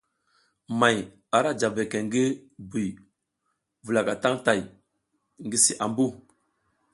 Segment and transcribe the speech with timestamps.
[0.79, 0.97] May
[1.37, 2.25] ara ja beke ngi
[2.69, 2.87] buy
[3.85, 4.61] wulaka tang tay
[5.45, 6.05] ngi si ambu.